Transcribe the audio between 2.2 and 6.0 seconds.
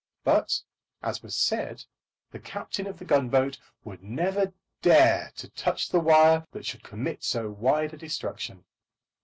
the captain of the gunboat would never dare to touch the